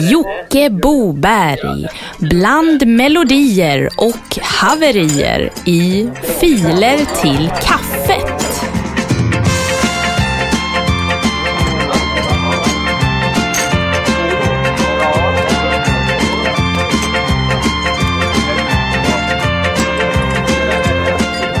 [0.00, 1.86] Jocke Boberg
[2.18, 6.08] bland melodier och haverier i
[6.40, 8.46] Filer till kaffet.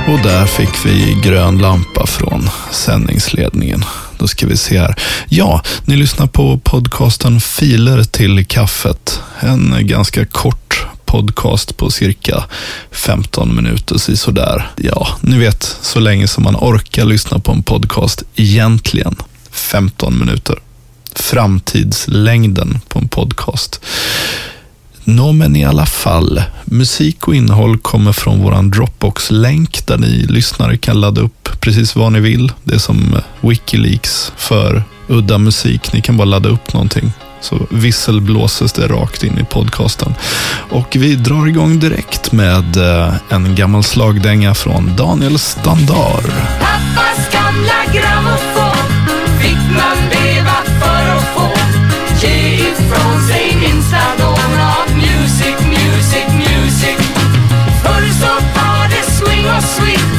[0.08, 3.80] Och där fick vi grön lampa från sändningsledningen.
[4.18, 4.94] Då ska vi se här.
[5.28, 9.20] Ja, ni lyssnar på podcasten Filer till kaffet.
[9.40, 12.44] En ganska kort podcast på cirka
[12.90, 14.70] 15 minuter sådär.
[14.76, 19.16] Ja, ni vet, så länge som man orkar lyssna på en podcast egentligen.
[19.50, 20.58] 15 minuter.
[21.14, 23.80] Framtidslängden på en podcast.
[25.08, 26.42] Nå, men i alla fall.
[26.64, 32.12] Musik och innehåll kommer från våran Dropbox-länk där ni lyssnare kan ladda upp precis vad
[32.12, 32.52] ni vill.
[32.64, 35.92] Det är som eh, Wikileaks för udda musik.
[35.92, 37.12] Ni kan bara ladda upp någonting.
[37.40, 40.14] Så visselblåses det rakt in i podcasten.
[40.70, 46.20] Och vi drar igång direkt med eh, en gammal slagdänga från Daniel Standar.
[46.60, 48.86] Pappas gamla grammofon
[49.40, 51.50] fick man leva för att få
[52.26, 54.35] ge ifrån sig minsta då
[59.76, 60.15] sweet,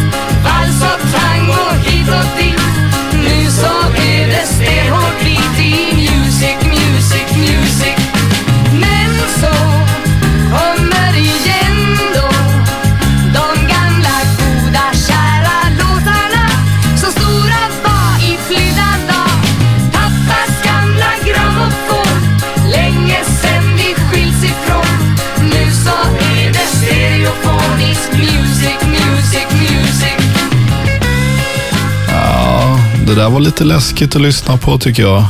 [33.17, 35.25] där var lite läskigt att lyssna på tycker jag.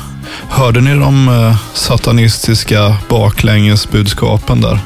[0.50, 4.80] Hörde ni de eh, satanistiska baklängesbudskapen där?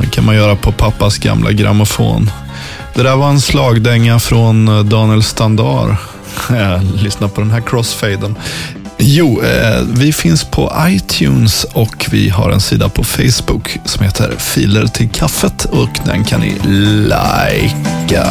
[0.00, 2.30] Det kan man göra på pappas gamla grammofon.
[2.94, 5.96] Det där var en slagdänga från eh, Daniel Standar.
[7.02, 8.34] Lyssna på den här crossfaden.
[8.98, 14.34] Jo, eh, vi finns på iTunes och vi har en sida på Facebook som heter
[14.38, 18.26] Filer till kaffet och den kan ni likea.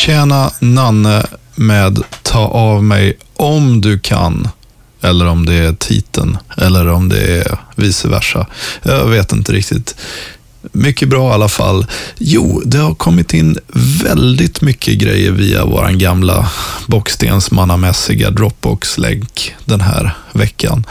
[0.00, 4.48] Tjena Nanne med Ta av mig om du kan.
[5.00, 6.38] Eller om det är titeln.
[6.56, 8.46] Eller om det är vice versa.
[8.82, 9.94] Jag vet inte riktigt.
[10.72, 11.86] Mycket bra i alla fall.
[12.18, 13.58] Jo, det har kommit in
[14.02, 16.50] väldigt mycket grejer via vår gamla
[16.86, 20.86] bockstensmannamässiga Dropbox-länk den här veckan.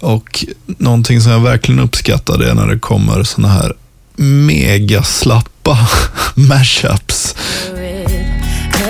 [0.00, 3.72] Och någonting som jag verkligen uppskattar det är när det kommer sådana här
[4.16, 5.88] megaslappa
[6.34, 7.34] mashups.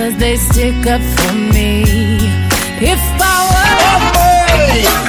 [0.05, 1.81] Cause they stick up for me.
[2.79, 5.04] If I were a I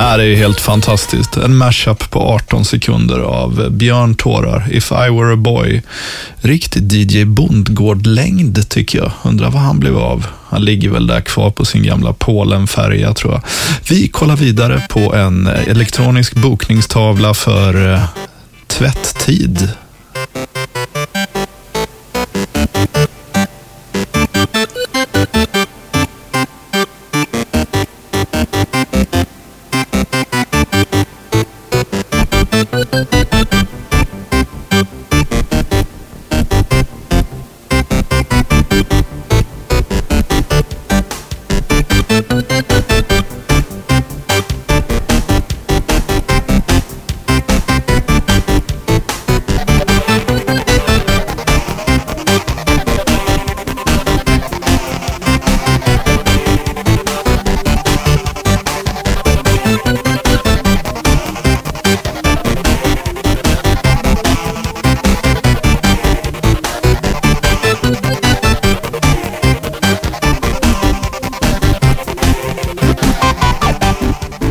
[0.00, 1.36] Äh, det är helt fantastiskt.
[1.36, 5.82] En mashup på 18 sekunder av Björn Tårar, If I Were A Boy.
[6.40, 9.12] Riktigt DJ Bondgård-längd tycker jag.
[9.22, 10.26] Undrar vad han blev av.
[10.48, 13.42] Han ligger väl där kvar på sin gamla Polenfärja tror jag.
[13.88, 18.02] Vi kollar vidare på en elektronisk bokningstavla för eh,
[18.66, 19.68] tvätttid.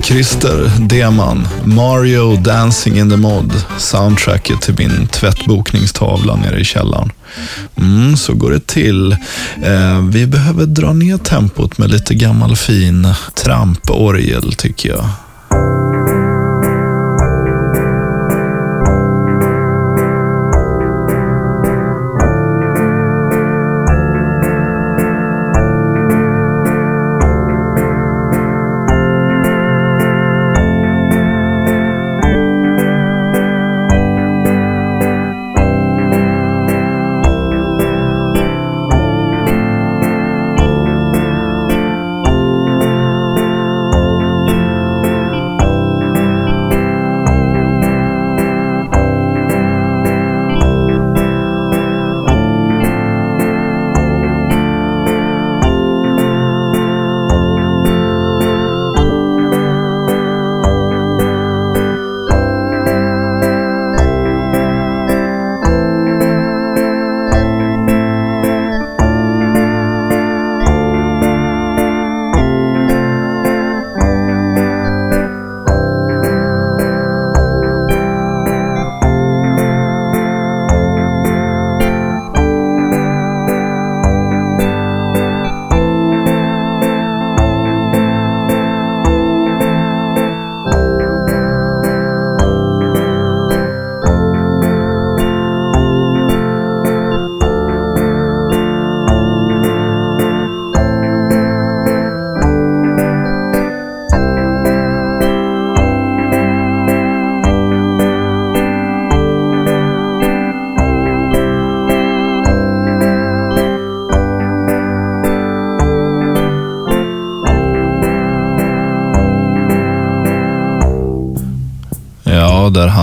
[0.10, 7.12] Christer Deman, Mario Dancing in the Mod, soundtracket till min tvättbokningstavla nere i källaren.
[7.78, 9.12] Mm, så går det till.
[9.64, 15.10] Eh, vi behöver dra ner tempot med lite gammal fin tramporgel tycker jag.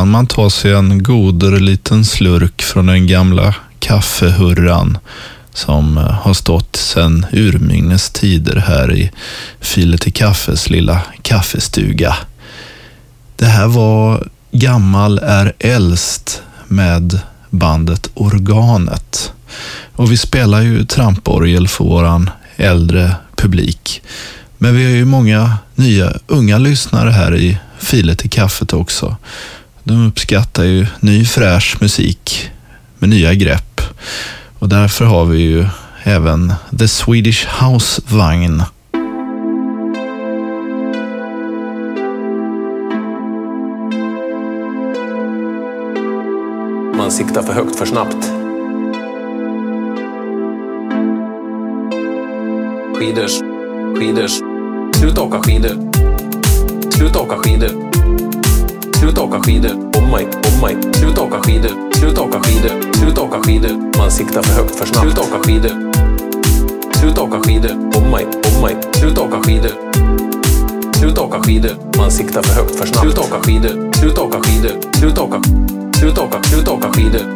[0.07, 4.99] Kan man ta sig en goder liten slurk från den gamla kaffehurran
[5.55, 9.11] som eh, har stått sedan urminnes tider här i
[9.61, 12.17] Filet i kaffes lilla kaffestuga.
[13.37, 19.33] Det här var Gammal är äldst med bandet Organet.
[19.93, 24.03] Och vi spelar ju tramporgel för våran äldre publik.
[24.59, 29.17] Men vi har ju många nya unga lyssnare här i Filet i kaffet också.
[29.89, 32.51] De uppskattar ju ny fräsch musik
[32.99, 33.81] med nya grepp.
[34.59, 35.67] Och därför har vi ju
[36.03, 38.63] även The Swedish House Vagn.
[46.97, 48.31] Man siktar för högt för snabbt.
[52.99, 53.41] Skidors,
[53.99, 54.33] skidors.
[54.97, 55.93] Sluta åka skidor.
[56.91, 58.06] Sluta åka skidor.
[59.07, 59.71] Sluta åka skidor.
[59.71, 60.93] Oh my, oh my.
[60.93, 61.93] Sluta åka skidor.
[61.95, 62.93] Sluta åka skidor.
[62.93, 63.99] Sluta åka skidor.
[63.99, 65.07] Man siktar för högt för snabbt.
[65.07, 65.93] Sluta åka skidor.
[67.01, 67.71] Sluta åka skidor.
[67.71, 68.83] Oh my, oh my.
[68.93, 69.71] Sluta åka skidor.
[70.99, 71.71] Sluta åka skidor.
[71.97, 73.07] Man siktar för högt för snabbt.
[73.07, 73.93] Sluta åka skidor.
[73.93, 74.73] Sluta åka skidor.
[74.99, 75.43] Sluta åka.
[75.99, 76.43] Sluta åka.
[76.43, 77.36] Sluta åka skidor.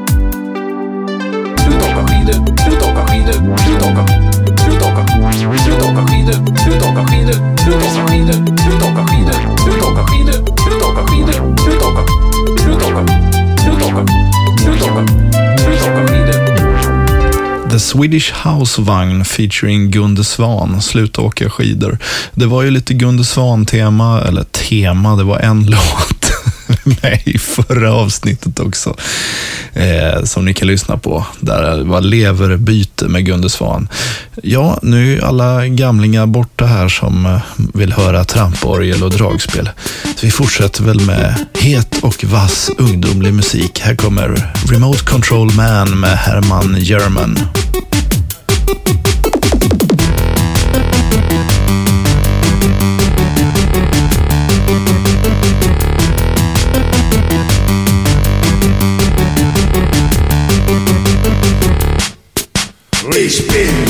[17.90, 21.99] Swedish Housevagn featuring Gunde Svan, Sluta åka skidor.
[22.35, 26.19] Det var ju lite Gunde Svan-tema, eller tema, det var en låt
[27.02, 28.97] med i förra avsnittet också.
[29.73, 31.26] Eh, som ni kan lyssna på.
[31.40, 33.88] Där det var leverbyte med Gunde Svan.
[34.42, 37.40] Ja, nu är alla gamlingar borta här som eh,
[37.75, 39.70] vill höra tramporgel och dragspel.
[40.16, 43.80] Så vi fortsätter väl med het och vass ungdomlig musik.
[43.80, 47.38] Här kommer Remote Control Man med Herman German.
[63.20, 63.89] Espelho.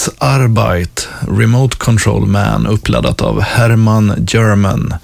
[0.00, 4.94] Das Arbeit, Remote Control Man, uppladdat av Herman German.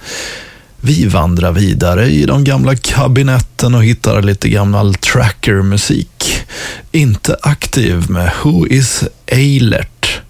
[0.80, 6.44] Vi vandrar vidare i de gamla kabinetten och hittar lite gammal trackermusik.
[6.92, 10.20] Inte aktiv med Who is Eilert.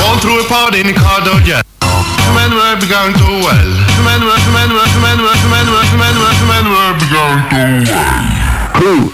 [0.00, 1.62] All through a party in the car dodger.
[2.34, 3.72] Men were begun to well.
[4.04, 7.56] Men were, men were, men were, men were, men were, men were begun to
[7.92, 8.38] well.
[8.74, 9.12] Who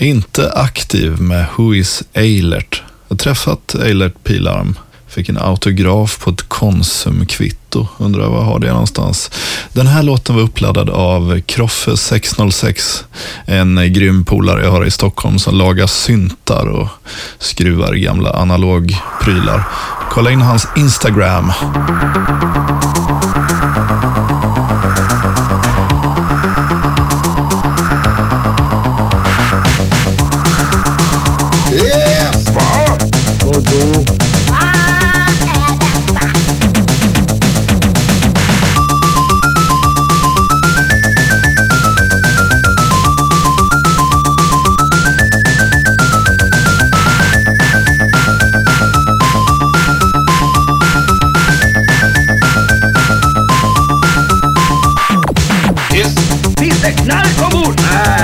[0.00, 2.82] Inte aktiv med Who is Eilert.
[3.08, 4.78] Jag har träffat Eilert Pilarm.
[5.08, 7.88] Fick en autograf på ett Konsumkvitto.
[7.98, 9.30] Undrar var har det någonstans.
[9.72, 13.04] Den här låten var uppladdad av Kroffe 606.
[13.44, 16.88] En grym polare jag har i Stockholm som lagar syntar och
[17.38, 19.64] skruvar gamla analogprylar.
[20.10, 21.52] Kolla in hans Instagram.
[57.10, 58.19] Finns det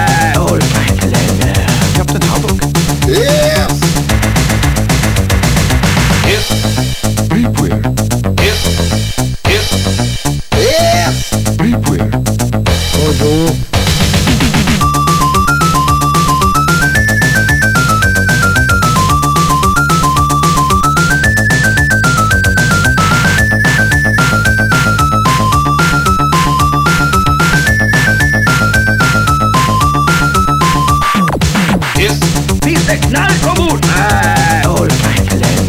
[32.87, 33.85] signal from Wood.
[34.65, 35.66] All right,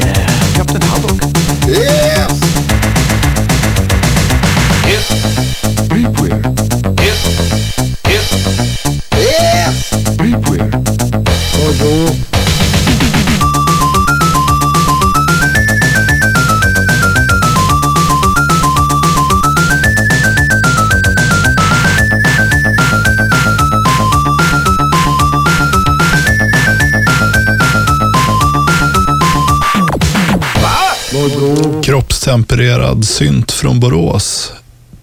[31.83, 34.51] Kroppstempererad synt från Borås,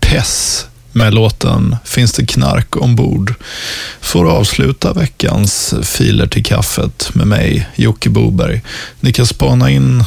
[0.00, 3.34] Pess, med låten Finns det knark ombord,
[4.00, 8.62] får avsluta veckans filer till kaffet med mig, Jocke Boberg.
[9.00, 10.04] Ni kan spana in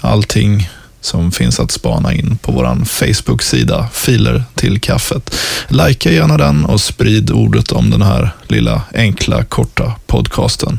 [0.00, 0.68] allting
[1.00, 5.34] som finns att spana in på vår Facebook-sida, Filer till kaffet.
[5.68, 10.78] Lajka gärna den och sprid ordet om den här lilla enkla korta podcasten.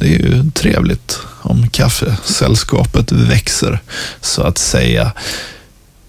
[0.00, 3.78] Det är ju trevligt om kaffesällskapet växer,
[4.20, 5.12] så att säga.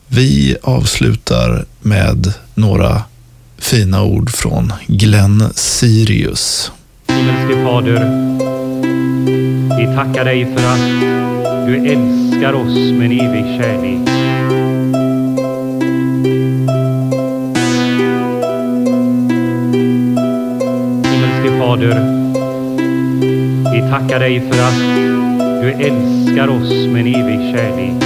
[0.08, 3.04] Vi avslutar med några
[3.58, 6.72] fina ord från Glenn Sirius.
[7.08, 8.00] Himmelske Fader,
[9.78, 11.00] vi tackar dig för att
[11.68, 14.10] du älskar oss med en evig kärlek.
[21.06, 22.19] Himmelske Fader,
[23.90, 24.80] tackar dig för att
[25.62, 28.04] du älskar oss med en evig kärlek.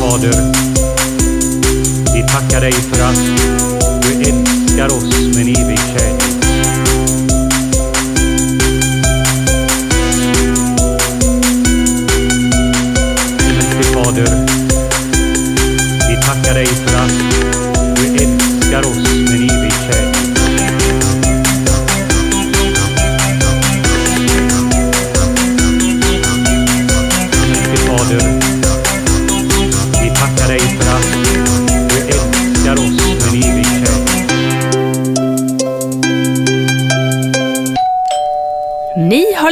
[0.00, 0.52] Fader,
[2.14, 3.20] vi tackar dig för att
[4.02, 6.35] du älskar oss med en evig kärlek.